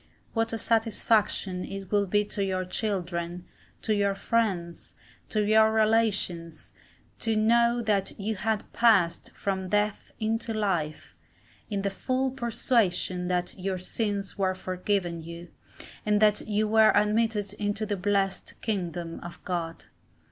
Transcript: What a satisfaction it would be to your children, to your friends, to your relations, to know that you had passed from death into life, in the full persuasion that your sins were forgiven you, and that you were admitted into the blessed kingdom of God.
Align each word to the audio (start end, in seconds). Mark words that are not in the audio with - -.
What 0.33 0.51
a 0.51 0.57
satisfaction 0.57 1.63
it 1.63 1.91
would 1.91 2.09
be 2.09 2.23
to 2.25 2.43
your 2.43 2.65
children, 2.65 3.45
to 3.83 3.93
your 3.93 4.15
friends, 4.15 4.95
to 5.29 5.43
your 5.43 5.71
relations, 5.71 6.73
to 7.19 7.35
know 7.35 7.83
that 7.83 8.19
you 8.19 8.33
had 8.35 8.73
passed 8.73 9.29
from 9.35 9.69
death 9.69 10.11
into 10.19 10.55
life, 10.55 11.15
in 11.69 11.83
the 11.83 11.91
full 11.91 12.31
persuasion 12.31 13.27
that 13.27 13.53
your 13.59 13.77
sins 13.77 14.39
were 14.39 14.55
forgiven 14.55 15.19
you, 15.21 15.49
and 16.03 16.19
that 16.19 16.47
you 16.47 16.67
were 16.67 16.91
admitted 16.95 17.53
into 17.59 17.85
the 17.85 17.95
blessed 17.95 18.59
kingdom 18.61 19.19
of 19.19 19.43
God. 19.43 19.85